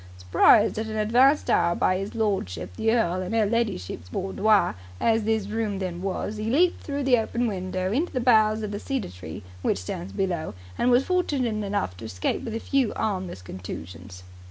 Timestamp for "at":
0.79-0.87